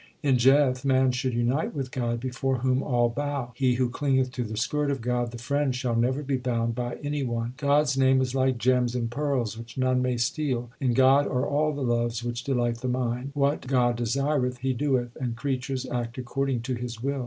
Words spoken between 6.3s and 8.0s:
bound by any one. God s